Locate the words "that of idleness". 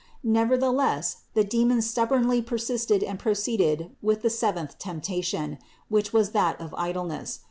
6.31-7.37